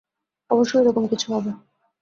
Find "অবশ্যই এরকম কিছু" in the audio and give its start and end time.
0.49-1.27